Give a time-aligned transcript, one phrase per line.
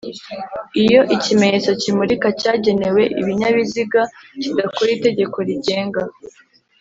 [0.83, 4.01] Iyo ikimenyetso kimurika cyagenewe ibinyabiziga
[4.41, 6.01] kidakora itegeko rigenga